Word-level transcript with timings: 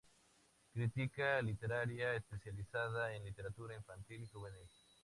Crítica 0.73 1.39
literaria 1.43 2.15
especializada 2.15 3.13
en 3.13 3.23
literatura 3.23 3.75
infantil 3.75 4.23
y 4.23 4.27
juvenil. 4.29 4.67